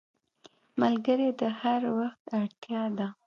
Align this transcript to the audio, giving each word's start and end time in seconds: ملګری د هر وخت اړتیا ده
ملګری 0.81 1.29
د 1.39 1.41
هر 1.59 1.81
وخت 1.97 2.23
اړتیا 2.39 2.83
ده 2.97 3.07